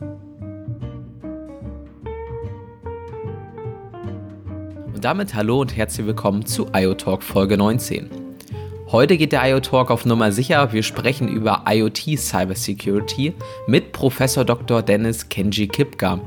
[0.00, 0.18] Und
[5.00, 8.10] damit hallo und herzlich willkommen zu IoTalk Folge 19.
[8.88, 10.72] Heute geht der IoTalk auf Nummer sicher.
[10.72, 13.32] Wir sprechen über IoT Cybersecurity
[13.66, 14.82] mit Professor Dr.
[14.82, 16.20] Dennis Kenji Kipka.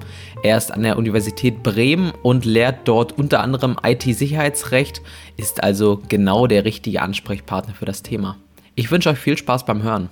[0.43, 5.01] Er ist an der Universität Bremen und lehrt dort unter anderem IT-Sicherheitsrecht,
[5.37, 8.37] ist also genau der richtige Ansprechpartner für das Thema.
[8.75, 10.09] Ich wünsche euch viel Spaß beim Hören.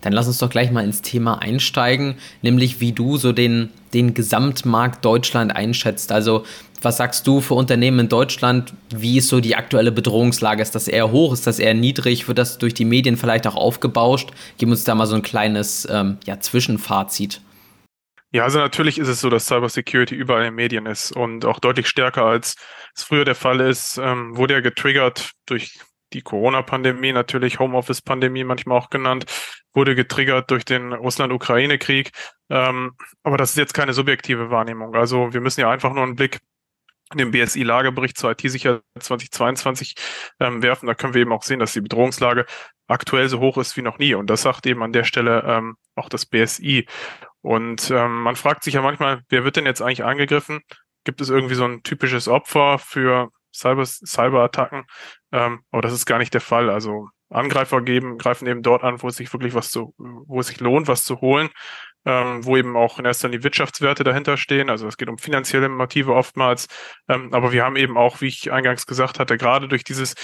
[0.00, 4.14] Dann lass uns doch gleich mal ins Thema einsteigen, nämlich wie du so den, den
[4.14, 6.12] Gesamtmarkt Deutschland einschätzt.
[6.12, 6.44] Also
[6.82, 8.72] was sagst du für Unternehmen in Deutschland?
[8.94, 10.62] Wie ist so die aktuelle Bedrohungslage?
[10.62, 11.32] Ist das eher hoch?
[11.34, 12.26] Ist das eher niedrig?
[12.26, 14.30] Wird das durch die Medien vielleicht auch aufgebauscht?
[14.56, 17.42] Gib uns da mal so ein kleines ähm, ja, Zwischenfazit.
[18.32, 21.58] Ja, also natürlich ist es so, dass Cybersecurity überall in den Medien ist und auch
[21.58, 22.54] deutlich stärker als
[22.94, 25.78] es früher der Fall ist, ähm, wurde ja getriggert durch
[26.12, 29.26] die Corona-Pandemie, natürlich Homeoffice-Pandemie manchmal auch genannt,
[29.72, 32.10] wurde getriggert durch den Russland-Ukraine-Krieg.
[32.48, 34.94] Ähm, aber das ist jetzt keine subjektive Wahrnehmung.
[34.94, 36.40] Also wir müssen ja einfach nur einen Blick
[37.12, 39.94] in den BSI-Lagebericht zur IT-Sicherheit 2022
[40.38, 40.86] ähm, werfen.
[40.86, 42.46] Da können wir eben auch sehen, dass die Bedrohungslage
[42.86, 44.14] aktuell so hoch ist wie noch nie.
[44.14, 46.86] Und das sagt eben an der Stelle ähm, auch das BSI.
[47.42, 50.60] Und ähm, man fragt sich ja manchmal, wer wird denn jetzt eigentlich angegriffen?
[51.04, 54.84] Gibt es irgendwie so ein typisches Opfer für Cyber, Cyberattacken?
[55.32, 56.70] Ähm, aber das ist gar nicht der Fall.
[56.70, 60.48] Also Angreifer geben, greifen eben dort an, wo es sich wirklich was zu, wo es
[60.48, 61.50] sich lohnt, was zu holen
[62.06, 64.70] ähm, wo eben auch in erster Linie Wirtschaftswerte dahinter stehen.
[64.70, 66.66] Also es geht um finanzielle Motive oftmals.
[67.08, 70.14] Ähm, aber wir haben eben auch, wie ich eingangs gesagt hatte, gerade durch dieses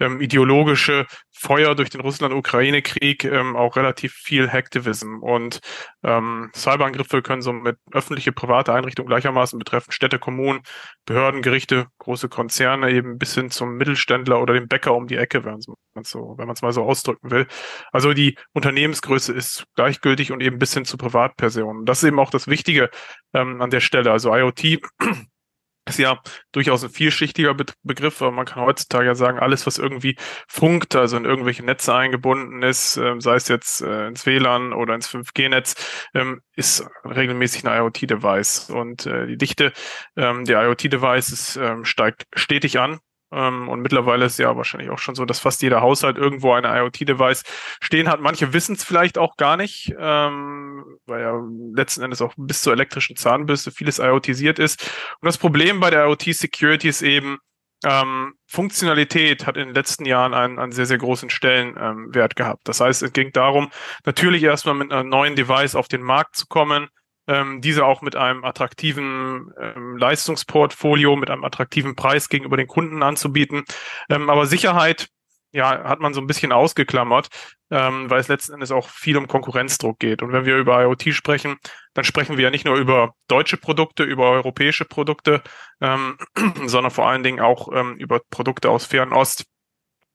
[0.00, 5.18] ähm, ideologische Feuer durch den Russland-Ukraine-Krieg ähm, auch relativ viel Hacktivism.
[5.20, 5.60] Und
[6.02, 10.62] ähm, Cyberangriffe können so mit öffentliche, private Einrichtungen gleichermaßen betreffen, Städte, Kommunen,
[11.04, 15.44] Behörden, Gerichte, große Konzerne, eben bis hin zum Mittelständler oder dem Bäcker um die Ecke,
[15.44, 15.60] wenn
[15.96, 17.48] man so, wenn man es mal so ausdrücken will.
[17.90, 21.84] Also die Unternehmensgröße ist gleichgültig und eben bis hin zu privat Privatpersonen.
[21.84, 22.90] Das ist eben auch das Wichtige
[23.32, 24.12] ähm, an der Stelle.
[24.12, 24.80] Also IoT
[25.88, 26.20] ist ja
[26.52, 30.16] durchaus ein vielschichtiger Be Begriff, aber man kann heutzutage ja sagen, alles, was irgendwie
[30.48, 34.94] funkt, also in irgendwelche Netze eingebunden ist, äh, sei es jetzt äh, ins WLAN oder
[34.94, 35.74] ins 5G-Netz,
[36.14, 38.70] ähm, ist regelmäßig ein IoT-Device.
[38.70, 39.72] Und äh, die Dichte
[40.16, 42.98] ähm, der IoT-Devices ähm, steigt stetig an.
[43.32, 46.68] Ähm, und mittlerweile ist ja wahrscheinlich auch schon so, dass fast jeder Haushalt irgendwo eine
[46.68, 47.42] IoT-Device
[47.80, 48.20] stehen hat.
[48.20, 51.40] Manche wissen es vielleicht auch gar nicht, ähm, weil ja
[51.74, 54.82] letzten Endes auch bis zur elektrischen Zahnbürste vieles IoTisiert ist.
[55.20, 57.38] Und das Problem bei der IoT-Security ist eben,
[57.84, 62.68] ähm, Funktionalität hat in den letzten Jahren einen, einen sehr, sehr großen Stellenwert ähm, gehabt.
[62.68, 63.70] Das heißt, es ging darum,
[64.04, 66.88] natürlich erstmal mit einem neuen Device auf den Markt zu kommen,
[67.26, 73.02] ähm, diese auch mit einem attraktiven ähm, Leistungsportfolio, mit einem attraktiven Preis gegenüber den Kunden
[73.02, 73.64] anzubieten.
[74.08, 75.08] Ähm, aber Sicherheit,
[75.52, 77.28] ja, hat man so ein bisschen ausgeklammert,
[77.70, 80.22] ähm, weil es letzten Endes auch viel um Konkurrenzdruck geht.
[80.22, 81.56] Und wenn wir über IoT sprechen,
[81.94, 85.42] dann sprechen wir ja nicht nur über deutsche Produkte, über europäische Produkte,
[85.80, 86.18] ähm,
[86.66, 89.46] sondern vor allen Dingen auch ähm, über Produkte aus Fernost,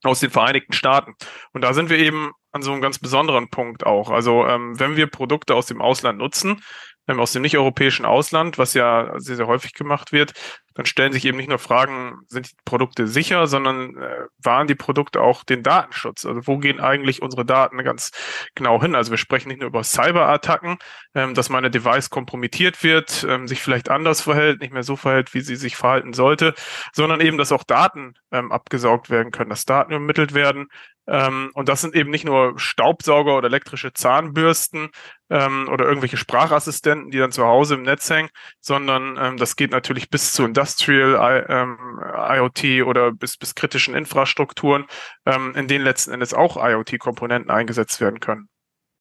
[0.04, 1.16] aus den Vereinigten Staaten.
[1.54, 4.10] Und da sind wir eben an so einem ganz besonderen Punkt auch.
[4.10, 6.62] Also ähm, wenn wir Produkte aus dem Ausland nutzen,
[7.08, 10.34] aus dem nicht-europäischen Ausland, was ja sehr, sehr häufig gemacht wird,
[10.74, 14.76] dann stellen sich eben nicht nur Fragen, sind die Produkte sicher, sondern äh, wahren die
[14.76, 16.26] Produkte auch den Datenschutz?
[16.26, 18.12] Also wo gehen eigentlich unsere Daten ganz
[18.56, 18.96] genau hin?
[18.96, 20.78] Also wir sprechen nicht nur über Cyberattacken,
[21.16, 25.34] ähm, dass meine Device kompromittiert wird, ähm, sich vielleicht anders verhält, nicht mehr so verhält,
[25.34, 26.54] wie sie sich verhalten sollte,
[26.94, 30.68] sondern eben, dass auch Daten ähm, abgesaugt werden können, dass Daten übermittelt werden,
[31.08, 34.90] ähm, und das sind eben nicht nur Staubsauger oder elektrische Zahnbürsten
[35.30, 38.30] ähm, oder irgendwelche Sprachassistenten, die dann zu Hause im Netz hängen,
[38.60, 44.86] sondern ähm, das geht natürlich bis zu Industrial ähm, IoT oder bis, bis kritischen Infrastrukturen,
[45.26, 48.48] ähm, in denen letzten Endes auch IoT-Komponenten eingesetzt werden können.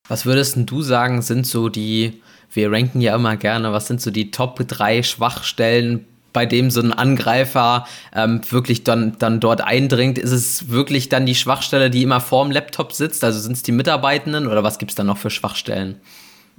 [0.08, 2.22] Was würdest du sagen, sind so die,
[2.52, 6.80] wir ranken ja immer gerne, was sind so die Top 3 Schwachstellen bei dem so
[6.80, 12.04] ein Angreifer ähm, wirklich dann, dann dort eindringt, ist es wirklich dann die Schwachstelle, die
[12.04, 13.24] immer vorm Laptop sitzt?
[13.24, 16.00] Also sind es die Mitarbeitenden oder was gibt es dann noch für Schwachstellen?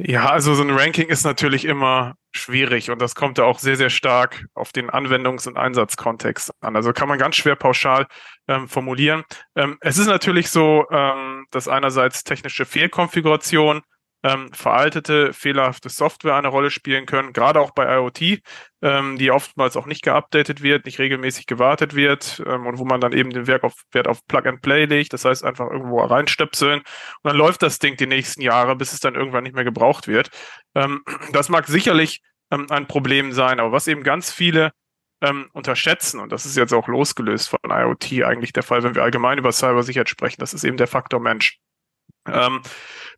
[0.03, 3.75] Ja, also so ein Ranking ist natürlich immer schwierig und das kommt ja auch sehr,
[3.75, 6.75] sehr stark auf den Anwendungs- und Einsatzkontext an.
[6.75, 8.07] Also kann man ganz schwer pauschal
[8.47, 9.23] ähm, formulieren.
[9.55, 13.81] Ähm, es ist natürlich so, ähm, dass einerseits technische Fehlkonfiguration
[14.23, 18.41] ähm, veraltete, fehlerhafte Software eine Rolle spielen können, gerade auch bei IoT,
[18.81, 23.01] ähm, die oftmals auch nicht geupdatet wird, nicht regelmäßig gewartet wird ähm, und wo man
[23.01, 26.01] dann eben den Werk auf, Wert auf Plug and Play legt, das heißt einfach irgendwo
[26.01, 26.85] reinstöpseln und
[27.23, 30.29] dann läuft das Ding die nächsten Jahre, bis es dann irgendwann nicht mehr gebraucht wird.
[30.75, 31.03] Ähm,
[31.33, 32.21] das mag sicherlich
[32.51, 34.71] ähm, ein Problem sein, aber was eben ganz viele
[35.21, 39.03] ähm, unterschätzen, und das ist jetzt auch losgelöst von IoT eigentlich der Fall, wenn wir
[39.03, 41.59] allgemein über Cybersicherheit sprechen, das ist eben der Faktor Mensch.
[42.27, 42.61] Ähm,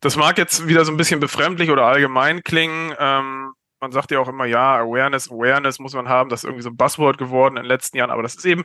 [0.01, 2.94] das mag jetzt wieder so ein bisschen befremdlich oder allgemein klingen.
[3.00, 6.29] Ähm, man sagt ja auch immer, ja, Awareness, Awareness muss man haben.
[6.29, 8.11] Das ist irgendwie so ein Buzzword geworden in den letzten Jahren.
[8.11, 8.63] Aber das ist eben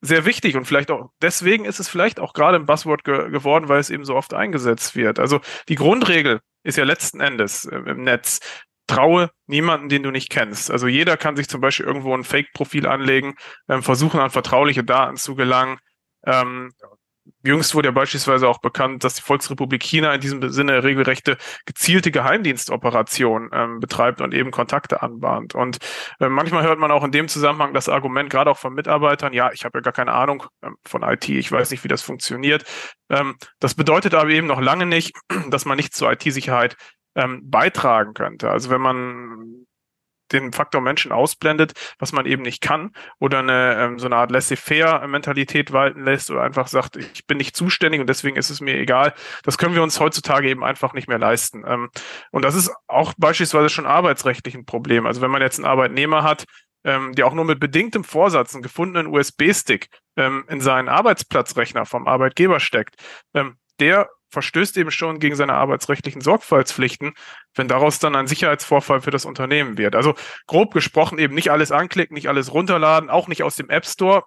[0.00, 3.68] sehr wichtig und vielleicht auch deswegen ist es vielleicht auch gerade ein Buzzword ge geworden,
[3.68, 5.18] weil es eben so oft eingesetzt wird.
[5.18, 8.40] Also die Grundregel ist ja letzten Endes äh, im Netz,
[8.86, 10.70] traue niemanden, den du nicht kennst.
[10.70, 13.34] Also jeder kann sich zum Beispiel irgendwo ein Fake-Profil anlegen,
[13.68, 15.78] ähm, versuchen an vertrauliche Daten zu gelangen.
[16.24, 16.72] Ähm,
[17.44, 21.36] Jüngst wurde ja beispielsweise auch bekannt, dass die Volksrepublik China in diesem Sinne regelrechte
[21.66, 25.54] gezielte Geheimdienstoperationen ähm, betreibt und eben Kontakte anbahnt.
[25.54, 25.78] Und
[26.20, 29.52] äh, manchmal hört man auch in dem Zusammenhang das Argument, gerade auch von Mitarbeitern, ja,
[29.52, 32.64] ich habe ja gar keine Ahnung ähm, von IT, ich weiß nicht, wie das funktioniert.
[33.08, 35.14] Ähm, das bedeutet aber eben noch lange nicht,
[35.50, 36.76] dass man nicht zur IT-Sicherheit
[37.14, 38.50] ähm, beitragen könnte.
[38.50, 39.66] Also wenn man
[40.32, 44.30] den Faktor Menschen ausblendet, was man eben nicht kann, oder eine ähm, so eine Art
[44.30, 48.76] laissez-faire-Mentalität walten lässt oder einfach sagt, ich bin nicht zuständig und deswegen ist es mir
[48.76, 49.14] egal.
[49.42, 51.64] Das können wir uns heutzutage eben einfach nicht mehr leisten.
[51.66, 51.90] Ähm,
[52.30, 55.06] und das ist auch beispielsweise schon arbeitsrechtlich ein Problem.
[55.06, 56.44] Also wenn man jetzt einen Arbeitnehmer hat,
[56.84, 62.06] ähm, der auch nur mit bedingtem Vorsatz einen gefundenen USB-Stick ähm, in seinen Arbeitsplatzrechner vom
[62.06, 62.96] Arbeitgeber steckt,
[63.34, 67.14] ähm, der verstößt eben schon gegen seine arbeitsrechtlichen Sorgfaltspflichten,
[67.54, 69.94] wenn daraus dann ein Sicherheitsvorfall für das Unternehmen wird.
[69.94, 70.14] Also
[70.46, 74.24] grob gesprochen eben nicht alles anklicken, nicht alles runterladen, auch nicht aus dem App Store,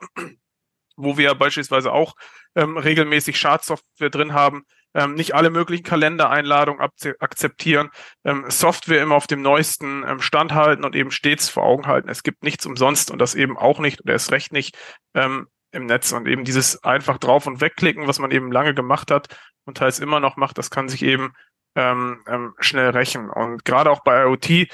[0.95, 2.13] wo wir beispielsweise auch
[2.55, 4.63] ähm, regelmäßig Schadsoftware drin haben,
[4.93, 6.85] ähm, nicht alle möglichen Kalendereinladungen
[7.19, 7.89] akzeptieren,
[8.25, 12.09] ähm, Software immer auf dem neuesten ähm, Stand halten und eben stets vor Augen halten.
[12.09, 14.77] Es gibt nichts umsonst und das eben auch nicht oder erst recht nicht
[15.13, 19.11] ähm, im Netz und eben dieses einfach drauf und wegklicken, was man eben lange gemacht
[19.11, 19.27] hat
[19.65, 21.33] und teils immer noch macht, das kann sich eben
[21.75, 23.29] ähm, ähm, schnell rächen.
[23.29, 24.67] Und gerade auch bei IoT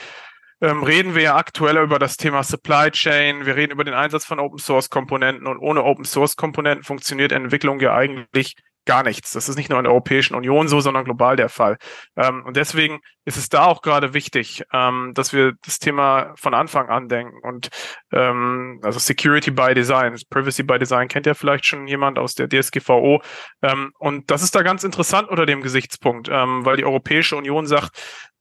[0.62, 3.46] ähm, reden wir ja aktuell über das Thema Supply Chain.
[3.46, 7.32] Wir reden über den Einsatz von Open Source Komponenten und ohne Open Source Komponenten funktioniert
[7.32, 8.56] Entwicklung ja eigentlich
[8.88, 9.34] gar nichts.
[9.34, 11.78] Das ist nicht nur in der Europäischen Union so, sondern global der Fall.
[12.16, 16.56] Ähm, und deswegen ist es da auch gerade wichtig, ähm, dass wir das Thema von
[16.56, 17.38] Anfang an denken.
[17.44, 17.70] Und
[18.12, 22.48] ähm, also Security by Design, Privacy by Design kennt ja vielleicht schon jemand aus der
[22.50, 23.22] DSGVO.
[23.62, 27.68] Ähm, und das ist da ganz interessant unter dem Gesichtspunkt, ähm, weil die Europäische Union
[27.68, 27.92] sagt,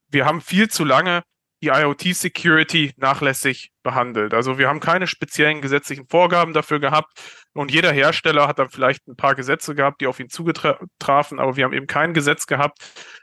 [0.08, 1.22] wir haben viel zu lange
[1.62, 4.34] die IoT-Security nachlässig behandelt.
[4.34, 7.18] Also wir haben keine speziellen gesetzlichen Vorgaben dafür gehabt
[7.54, 11.56] und jeder Hersteller hat dann vielleicht ein paar Gesetze gehabt, die auf ihn zugetrafen, aber
[11.56, 12.78] wir haben eben kein Gesetz gehabt,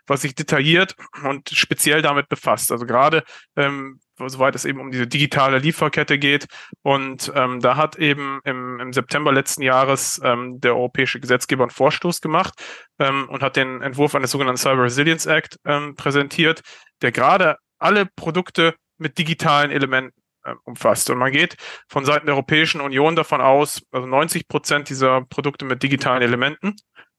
[0.08, 2.72] was sich detailliert und speziell damit befasst.
[2.72, 3.24] Also gerade
[3.56, 6.46] ähm, soweit es eben um diese digitale Lieferkette geht.
[6.82, 11.72] Und ähm, da hat eben im, im September letzten Jahres ähm, der europäische Gesetzgeber einen
[11.72, 12.54] Vorstoß gemacht
[13.00, 16.62] ähm, und hat den Entwurf eines sogenannten Cyber Resilience Act ähm, präsentiert,
[17.02, 21.10] der gerade alle Produkte mit digitalen Elementen äh, umfasst.
[21.10, 21.56] Und man geht
[21.88, 26.76] von Seiten der Europäischen Union davon aus, also 90 Prozent dieser Produkte mit digitalen Elementen,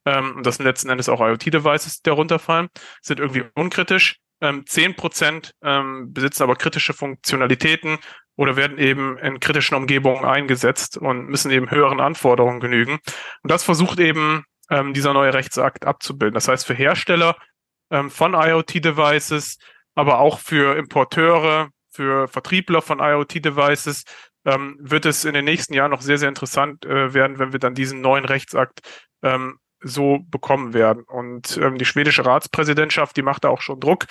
[0.06, 2.68] ähm, und das sind letzten Endes auch IoT-Devices, die darunter fallen,
[3.02, 4.18] sind irgendwie unkritisch.
[4.40, 7.98] Ähm, 10 Prozent ähm, besitzen aber kritische Funktionalitäten
[8.36, 12.98] oder werden eben in kritischen Umgebungen eingesetzt und müssen eben höheren Anforderungen genügen.
[13.42, 16.34] Und das versucht eben ähm, dieser neue Rechtsakt abzubilden.
[16.34, 17.36] Das heißt, für Hersteller
[17.90, 19.58] ähm, von IoT-Devices
[19.94, 24.04] aber auch für Importeure, für Vertriebler von IoT-Devices
[24.44, 27.60] ähm, wird es in den nächsten Jahren noch sehr, sehr interessant äh, werden, wenn wir
[27.60, 28.80] dann diesen neuen Rechtsakt
[29.22, 31.04] ähm, so bekommen werden.
[31.04, 34.06] Und ähm, die schwedische Ratspräsidentschaft, die macht da auch schon Druck.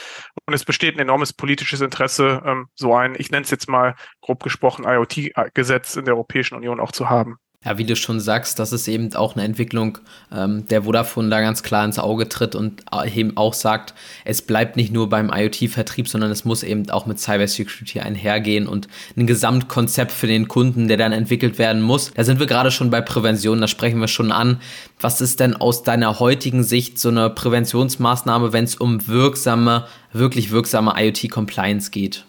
[0.45, 3.95] Und es besteht ein enormes politisches Interesse, ähm, so ein, ich nenne es jetzt mal
[4.21, 7.37] grob gesprochen, IoT-Gesetz in der Europäischen Union auch zu haben.
[7.65, 9.99] Ja, wie du schon sagst, das ist eben auch eine Entwicklung,
[10.33, 12.83] ähm, der Vodafone da ganz klar ins Auge tritt und
[13.15, 13.93] eben auch sagt,
[14.25, 18.87] es bleibt nicht nur beim IoT-Vertrieb, sondern es muss eben auch mit Cybersecurity einhergehen und
[19.15, 22.11] ein Gesamtkonzept für den Kunden, der dann entwickelt werden muss.
[22.13, 24.59] Da sind wir gerade schon bei Prävention, da sprechen wir schon an.
[24.99, 30.51] Was ist denn aus deiner heutigen Sicht so eine Präventionsmaßnahme, wenn es um wirksame, wirklich
[30.51, 32.25] wirksame IoT-Compliance geht?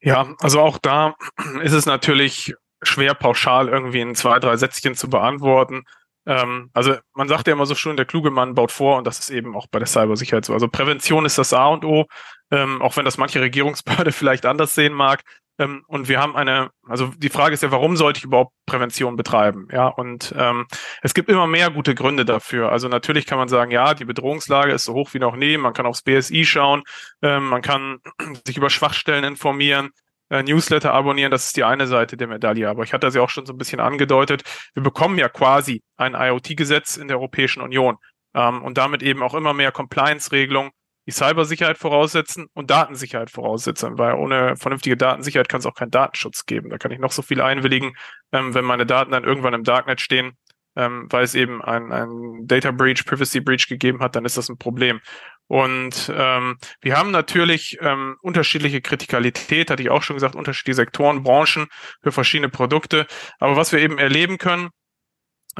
[0.00, 1.14] Ja, also auch da
[1.62, 5.84] ist es natürlich schwer pauschal irgendwie in zwei, drei Sätzchen zu beantworten.
[6.26, 9.20] Ähm, also man sagt ja immer so schön, der kluge Mann baut vor und das
[9.20, 10.52] ist eben auch bei der Cybersicherheit so.
[10.52, 12.06] Also Prävention ist das A und O,
[12.50, 15.22] ähm, auch wenn das manche Regierungsbehörde vielleicht anders sehen mag.
[15.58, 19.16] Ähm, und wir haben eine, also die Frage ist ja, warum sollte ich überhaupt Prävention
[19.16, 19.68] betreiben?
[19.72, 20.66] Ja, und ähm,
[21.02, 22.72] es gibt immer mehr gute Gründe dafür.
[22.72, 25.56] Also natürlich kann man sagen, ja, die Bedrohungslage ist so hoch wie noch nie.
[25.56, 26.82] Man kann aufs BSI schauen,
[27.22, 27.98] ähm, man kann
[28.46, 29.90] sich über Schwachstellen informieren,
[30.30, 32.68] Newsletter abonnieren, das ist die eine Seite der Medaille.
[32.68, 34.42] Aber ich hatte das ja auch schon so ein bisschen angedeutet.
[34.74, 37.96] Wir bekommen ja quasi ein IoT-Gesetz in der Europäischen Union
[38.34, 40.70] ähm, und damit eben auch immer mehr Compliance-Regelungen,
[41.06, 46.46] die Cybersicherheit voraussetzen und Datensicherheit voraussetzen, weil ohne vernünftige Datensicherheit kann es auch keinen Datenschutz
[46.46, 46.70] geben.
[46.70, 47.94] Da kann ich noch so viel einwilligen,
[48.32, 50.36] ähm, wenn meine Daten dann irgendwann im Darknet stehen,
[50.74, 54.48] ähm, weil es eben ein, ein Data Breach, Privacy Breach gegeben hat, dann ist das
[54.48, 55.00] ein Problem.
[55.48, 61.22] Und ähm, wir haben natürlich ähm, unterschiedliche Kritikalität, hatte ich auch schon gesagt, unterschiedliche Sektoren,
[61.22, 61.66] Branchen
[62.02, 63.06] für verschiedene Produkte.
[63.38, 64.70] Aber was wir eben erleben können,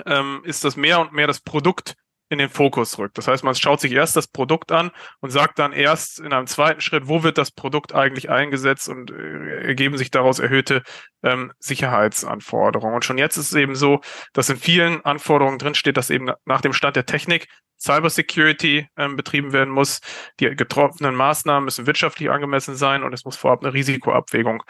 [0.04, 1.94] ähm, ist, dass mehr und mehr das Produkt
[2.28, 3.18] in den Fokus rückt.
[3.18, 4.90] Das heißt, man schaut sich erst das Produkt an
[5.21, 9.11] und sagt dann erst in einem zweiten Schritt, wo wird das Produkt eigentlich eingesetzt und
[9.11, 10.83] äh, ergeben sich daraus erhöhte
[11.23, 12.97] ähm, Sicherheitsanforderungen.
[12.97, 14.00] Und schon jetzt ist es eben so,
[14.33, 17.47] dass in vielen Anforderungen drin steht, dass eben nach dem Stand der Technik
[17.78, 20.00] Cybersecurity ähm, betrieben werden muss.
[20.40, 24.62] Die getroffenen Maßnahmen müssen wirtschaftlich angemessen sein und es muss vorab eine Risikoabwägung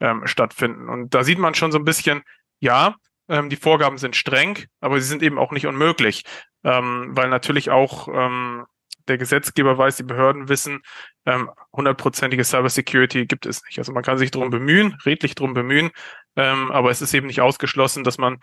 [0.00, 0.88] ähm, stattfinden.
[0.88, 2.22] Und da sieht man schon so ein bisschen,
[2.60, 2.96] ja,
[3.28, 6.24] ähm, die Vorgaben sind streng, aber sie sind eben auch nicht unmöglich,
[6.64, 8.66] ähm, weil natürlich auch ähm,
[9.08, 10.82] der Gesetzgeber weiß, die Behörden wissen,
[11.26, 13.78] ähm, hundertprozentige Cybersecurity gibt es nicht.
[13.78, 15.90] Also man kann sich darum bemühen, redlich darum bemühen,
[16.36, 18.38] ähm, aber es ist eben nicht ausgeschlossen, dass man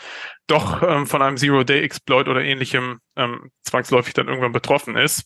[0.48, 5.26] doch ähm, von einem Zero-Day-Exploit oder ähnlichem ähm, zwangsläufig dann irgendwann betroffen ist.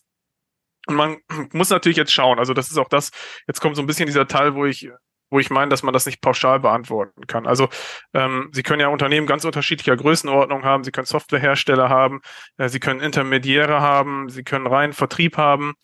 [0.86, 1.18] Und man
[1.52, 3.10] muss natürlich jetzt schauen, also das ist auch das,
[3.46, 4.88] jetzt kommt so ein bisschen dieser Teil, wo ich
[5.30, 7.46] wo ich meine, dass man das nicht pauschal beantworten kann.
[7.46, 7.68] Also
[8.12, 12.20] ähm, Sie können ja Unternehmen ganz unterschiedlicher Größenordnung haben, Sie können Softwarehersteller haben,
[12.56, 15.74] äh, Sie können Intermediäre haben, Sie können reinen Vertrieb haben.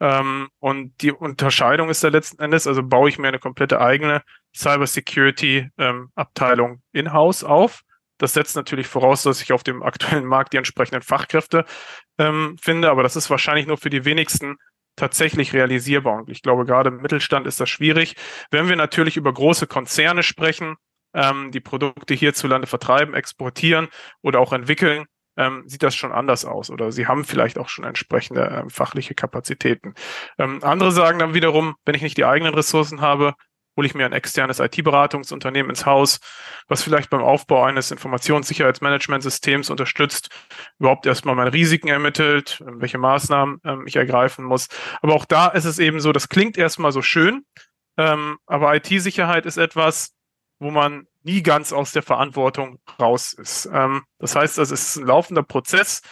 [0.00, 4.22] Ähm, und die Unterscheidung ist da letzten Endes, also baue ich mir eine komplette eigene
[4.54, 7.82] Cybersecurity-Abteilung ähm, in-house auf.
[8.18, 11.64] Das setzt natürlich voraus, dass ich auf dem aktuellen Markt die entsprechenden Fachkräfte
[12.18, 14.56] ähm, finde, aber das ist wahrscheinlich nur für die wenigsten
[14.98, 16.18] tatsächlich realisierbar.
[16.18, 18.16] Und ich glaube, gerade im Mittelstand ist das schwierig.
[18.50, 20.76] Wenn wir natürlich über große Konzerne sprechen,
[21.14, 23.88] ähm, die Produkte hierzulande vertreiben, exportieren
[24.22, 26.70] oder auch entwickeln, ähm, sieht das schon anders aus.
[26.70, 29.94] Oder sie haben vielleicht auch schon entsprechende ähm, fachliche Kapazitäten.
[30.38, 33.34] Ähm, andere sagen dann wiederum, wenn ich nicht die eigenen Ressourcen habe,
[33.78, 36.18] hole ich mir ein externes IT-Beratungsunternehmen ins Haus,
[36.66, 40.30] was vielleicht beim Aufbau eines Informationssicherheitsmanagementsystems unterstützt,
[40.80, 44.66] überhaupt erstmal meine Risiken ermittelt, welche Maßnahmen ähm, ich ergreifen muss.
[45.00, 47.44] Aber auch da ist es eben so, das klingt erstmal so schön,
[47.96, 50.12] ähm, aber IT-Sicherheit ist etwas,
[50.58, 53.70] wo man nie ganz aus der Verantwortung raus ist.
[53.72, 56.02] Ähm, das heißt, das ist ein laufender Prozess.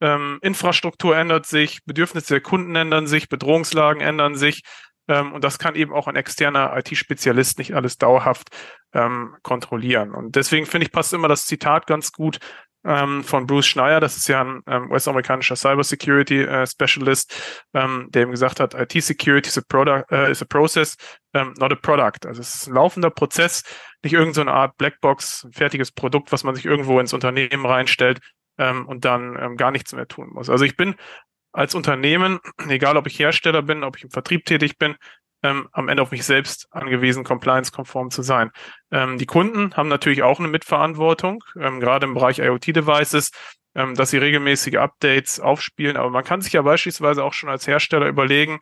[0.00, 4.64] Ähm, Infrastruktur ändert sich, Bedürfnisse der Kunden ändern sich, Bedrohungslagen ändern sich.
[5.08, 8.48] Ähm, und das kann eben auch ein externer IT-Spezialist nicht alles dauerhaft
[8.92, 10.14] ähm, kontrollieren.
[10.14, 12.38] Und deswegen finde ich, passt immer das Zitat ganz gut
[12.84, 14.00] ähm, von Bruce Schneier.
[14.00, 17.34] Das ist ja ein ähm, US-amerikanischer Cybersecurity äh, Specialist,
[17.74, 20.96] ähm, der eben gesagt hat, IT-Security is a, product, uh, is a process,
[21.32, 22.26] um, not a product.
[22.26, 23.62] Also es ist ein laufender Prozess,
[24.02, 28.20] nicht irgendeine so Art Blackbox, ein fertiges Produkt, was man sich irgendwo ins Unternehmen reinstellt,
[28.58, 30.50] ähm, und dann ähm, gar nichts mehr tun muss.
[30.50, 30.94] Also ich bin
[31.52, 34.96] als Unternehmen, egal ob ich Hersteller bin, ob ich im Vertrieb tätig bin,
[35.42, 38.50] ähm, am Ende auf mich selbst angewiesen, compliance-konform zu sein.
[38.90, 43.32] Ähm, die Kunden haben natürlich auch eine Mitverantwortung, ähm, gerade im Bereich IoT-Devices,
[43.74, 45.96] ähm, dass sie regelmäßige Updates aufspielen.
[45.96, 48.60] Aber man kann sich ja beispielsweise auch schon als Hersteller überlegen,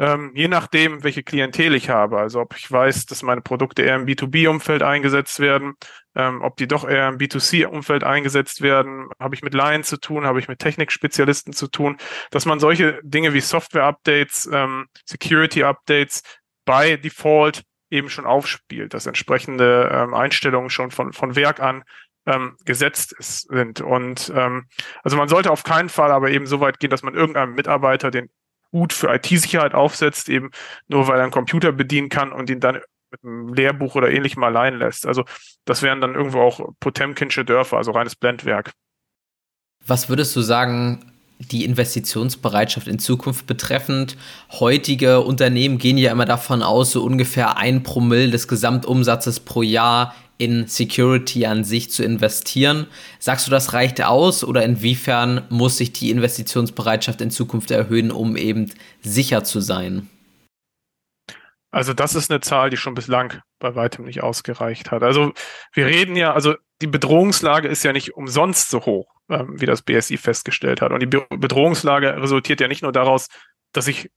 [0.00, 2.18] ähm, je nachdem, welche Klientel ich habe.
[2.18, 5.74] Also ob ich weiß, dass meine Produkte eher im B2B-Umfeld eingesetzt werden,
[6.14, 10.24] ähm, ob die doch eher im B2C-Umfeld eingesetzt werden, habe ich mit Laien zu tun,
[10.24, 11.98] habe ich mit Technikspezialisten zu tun,
[12.30, 16.22] dass man solche Dinge wie Software-Updates, ähm, Security-Updates
[16.64, 21.84] bei Default eben schon aufspielt, dass entsprechende ähm, Einstellungen schon von, von Werk an
[22.24, 23.82] ähm, gesetzt sind.
[23.82, 24.66] Und ähm,
[25.02, 28.10] also man sollte auf keinen Fall aber eben so weit gehen, dass man irgendeinem Mitarbeiter
[28.10, 28.30] den
[28.72, 30.50] gut für IT-Sicherheit aufsetzt, eben
[30.88, 34.42] nur weil er einen Computer bedienen kann und ihn dann mit einem Lehrbuch oder ähnlichem
[34.44, 35.06] allein lässt.
[35.06, 35.24] Also
[35.64, 38.72] das wären dann irgendwo auch Potemkinsche Dörfer, also reines Blendwerk.
[39.84, 41.10] Was würdest du sagen,
[41.40, 44.16] die Investitionsbereitschaft in Zukunft betreffend.
[44.52, 50.14] Heutige Unternehmen gehen ja immer davon aus, so ungefähr ein Promille des Gesamtumsatzes pro Jahr
[50.40, 52.86] in Security an sich zu investieren.
[53.18, 58.36] Sagst du, das reicht aus oder inwiefern muss sich die Investitionsbereitschaft in Zukunft erhöhen, um
[58.36, 60.08] eben sicher zu sein?
[61.70, 65.02] Also das ist eine Zahl, die schon bislang bei weitem nicht ausgereicht hat.
[65.02, 65.32] Also
[65.72, 69.82] wir reden ja, also die Bedrohungslage ist ja nicht umsonst so hoch, ähm, wie das
[69.82, 70.90] BSI festgestellt hat.
[70.90, 73.28] Und die Bedrohungslage resultiert ja nicht nur daraus,
[73.72, 74.10] dass ich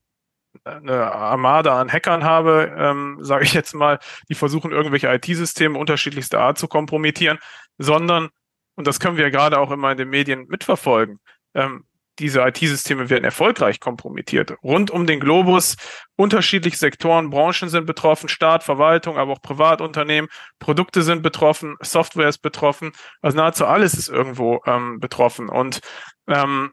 [0.63, 6.39] eine Armada an Hackern habe, ähm, sage ich jetzt mal, die versuchen irgendwelche IT-Systeme unterschiedlichster
[6.39, 7.39] Art zu kompromittieren,
[7.77, 8.29] sondern,
[8.75, 11.19] und das können wir ja gerade auch immer in den Medien mitverfolgen,
[11.53, 11.85] ähm,
[12.19, 14.53] diese IT-Systeme werden erfolgreich kompromittiert.
[14.63, 15.77] Rund um den Globus,
[16.15, 20.29] unterschiedliche Sektoren, Branchen sind betroffen, Staat, Verwaltung, aber auch Privatunternehmen,
[20.59, 22.91] Produkte sind betroffen, Software ist betroffen,
[23.21, 25.49] also nahezu alles ist irgendwo ähm, betroffen.
[25.49, 25.79] Und
[26.27, 26.71] ähm,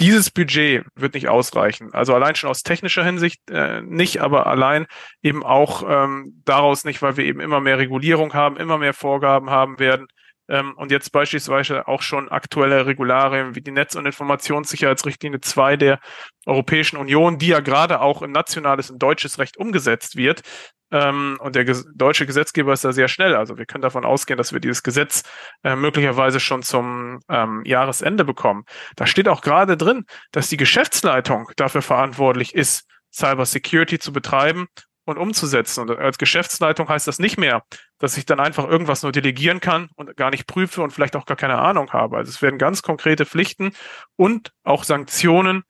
[0.00, 1.92] dieses Budget wird nicht ausreichen.
[1.92, 4.86] Also allein schon aus technischer Hinsicht äh, nicht, aber allein
[5.22, 9.50] eben auch ähm, daraus nicht, weil wir eben immer mehr Regulierung haben, immer mehr Vorgaben
[9.50, 10.06] haben werden,
[10.48, 16.00] ähm, und jetzt beispielsweise auch schon aktuelle Regularien wie die Netz- und Informationssicherheitsrichtlinie 2 der
[16.46, 20.42] Europäischen Union, die ja gerade auch in nationales und deutsches Recht umgesetzt wird.
[20.90, 23.34] Ähm, und der ges deutsche Gesetzgeber ist da sehr schnell.
[23.34, 25.22] Also wir können davon ausgehen, dass wir dieses Gesetz
[25.62, 28.64] äh, möglicherweise schon zum ähm, Jahresende bekommen.
[28.96, 34.68] Da steht auch gerade drin, dass die Geschäftsleitung dafür verantwortlich ist, Cyber Security zu betreiben
[35.08, 35.80] und umzusetzen.
[35.88, 37.62] Und als Geschäftsleitung heißt das nicht mehr,
[37.98, 41.26] dass ich dann einfach irgendwas nur delegieren kann und gar nicht prüfe und vielleicht auch
[41.26, 42.16] gar keine Ahnung habe.
[42.16, 43.72] Also es werden ganz konkrete Pflichten
[44.16, 45.64] und auch Sanktionen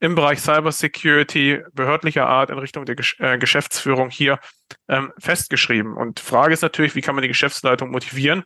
[0.00, 4.40] im Bereich Cybersecurity behördlicher Art in Richtung der Gesch äh, Geschäftsführung hier
[4.88, 5.96] ähm, festgeschrieben.
[5.96, 8.42] Und Frage ist natürlich, wie kann man die Geschäftsleitung motivieren?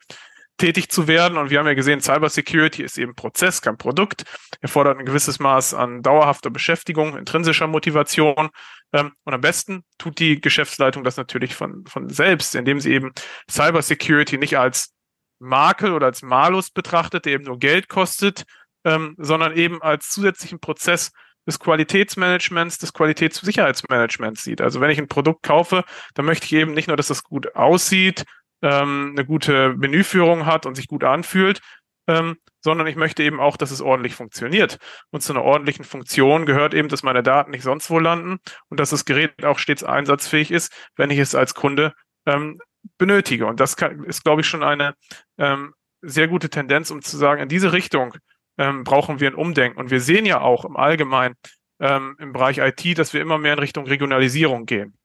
[0.56, 1.38] Tätig zu werden.
[1.38, 4.24] Und wir haben ja gesehen, Cybersecurity ist eben Prozess, kein Produkt.
[4.60, 8.50] Erfordert ein gewisses Maß an dauerhafter Beschäftigung, intrinsischer Motivation.
[8.92, 13.12] Ähm, und am besten tut die Geschäftsleitung das natürlich von, von selbst, indem sie eben
[13.50, 14.94] Cybersecurity nicht als
[15.38, 18.44] Makel oder als Malus betrachtet, der eben nur Geld kostet,
[18.84, 21.12] ähm, sondern eben als zusätzlichen Prozess
[21.46, 24.60] des Qualitätsmanagements, des Qualitätssicherheitsmanagements sieht.
[24.60, 25.84] Also wenn ich ein Produkt kaufe,
[26.14, 28.24] dann möchte ich eben nicht nur, dass das gut aussieht,
[28.62, 31.60] ähm, eine gute Menüführung hat und sich gut anfühlt,
[32.06, 34.78] ähm, sondern ich möchte eben auch, dass es ordentlich funktioniert.
[35.10, 38.80] Und zu einer ordentlichen Funktion gehört eben, dass meine Daten nicht sonst wo landen und
[38.80, 41.92] dass das Gerät auch stets einsatzfähig ist, wenn ich es als Kunde
[42.26, 42.58] ähm,
[42.98, 43.46] benötige.
[43.46, 44.94] Und das kann, ist, glaube ich, schon eine
[45.38, 48.14] ähm, sehr gute Tendenz, um zu sagen, in diese Richtung
[48.58, 49.78] ähm, brauchen wir ein Umdenken.
[49.78, 51.34] Und wir sehen ja auch im Allgemeinen
[51.80, 54.96] ähm, im Bereich IT, dass wir immer mehr in Richtung Regionalisierung gehen.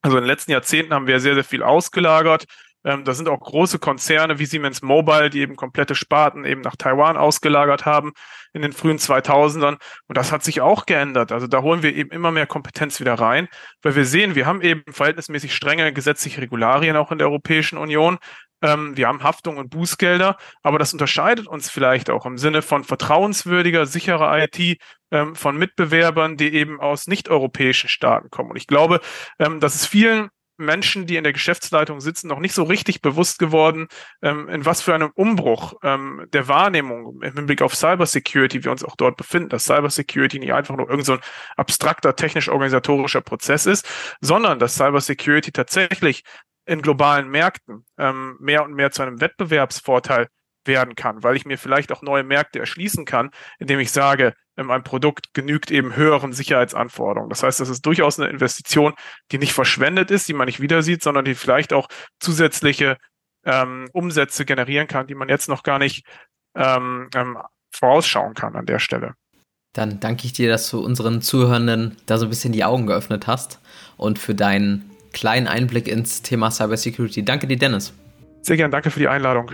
[0.00, 2.46] Also in den letzten Jahrzehnten haben wir sehr, sehr viel ausgelagert
[2.84, 6.76] ähm, da sind auch große Konzerne wie Siemens Mobile, die eben komplette Sparten eben nach
[6.76, 8.12] Taiwan ausgelagert haben
[8.52, 9.78] in den frühen 2000ern.
[10.06, 11.32] Und das hat sich auch geändert.
[11.32, 13.48] Also da holen wir eben immer mehr Kompetenz wieder rein,
[13.82, 18.18] weil wir sehen, wir haben eben verhältnismäßig strenge gesetzliche Regularien auch in der Europäischen Union.
[18.62, 22.84] Ähm, wir haben Haftung und Bußgelder, aber das unterscheidet uns vielleicht auch im Sinne von
[22.84, 24.78] vertrauenswürdiger, sicherer IT
[25.10, 28.50] ähm, von Mitbewerbern, die eben aus nicht-europäischen Staaten kommen.
[28.50, 29.00] Und ich glaube,
[29.38, 33.38] ähm, dass es vielen Menschen, die in der Geschäftsleitung sitzen, noch nicht so richtig bewusst
[33.38, 33.88] geworden,
[34.22, 38.84] ähm, in was für einem Umbruch ähm, der Wahrnehmung im Hinblick auf Cybersecurity wir uns
[38.84, 41.18] auch dort befinden, dass Cybersecurity nicht einfach nur irgendein so
[41.56, 43.88] abstrakter technisch-organisatorischer Prozess ist,
[44.20, 46.24] sondern dass Cybersecurity tatsächlich
[46.66, 50.28] in globalen Märkten ähm, mehr und mehr zu einem Wettbewerbsvorteil
[50.64, 54.82] werden kann, weil ich mir vielleicht auch neue Märkte erschließen kann, indem ich sage, ein
[54.82, 57.30] Produkt genügt eben höheren Sicherheitsanforderungen.
[57.30, 58.94] Das heißt, das ist durchaus eine Investition,
[59.30, 61.88] die nicht verschwendet ist, die man nicht wieder sieht, sondern die vielleicht auch
[62.20, 62.96] zusätzliche
[63.44, 66.04] ähm, Umsätze generieren kann, die man jetzt noch gar nicht
[66.56, 67.38] ähm, ähm,
[67.70, 69.14] vorausschauen kann an der Stelle.
[69.74, 73.26] Dann danke ich dir, dass du unseren Zuhörenden da so ein bisschen die Augen geöffnet
[73.26, 73.60] hast
[73.96, 77.24] und für deinen kleinen Einblick ins Thema Cybersecurity.
[77.24, 77.92] Danke dir, Dennis.
[78.42, 79.52] Sehr gern, danke für die Einladung.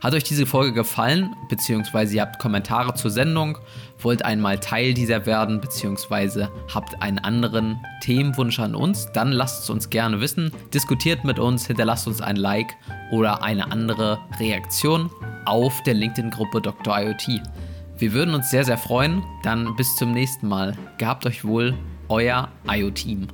[0.00, 3.58] Hat euch diese Folge gefallen, beziehungsweise ihr habt Kommentare zur Sendung,
[3.98, 9.70] wollt einmal Teil dieser werden, beziehungsweise habt einen anderen Themenwunsch an uns, dann lasst es
[9.70, 12.76] uns gerne wissen, diskutiert mit uns, hinterlasst uns ein Like
[13.10, 15.10] oder eine andere Reaktion
[15.46, 17.00] auf der LinkedIn-Gruppe Dr.
[17.00, 17.40] IoT.
[17.98, 19.24] Wir würden uns sehr, sehr freuen.
[19.42, 20.74] Dann bis zum nächsten Mal.
[20.98, 21.74] Gehabt euch wohl,
[22.08, 23.26] euer IoT-Team.